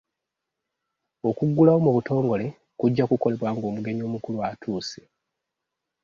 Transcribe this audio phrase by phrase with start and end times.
[1.29, 2.45] Okuggulawo mu butongole
[2.79, 5.01] kujja kukolebwa ng'omugenyi omukulu atuuse.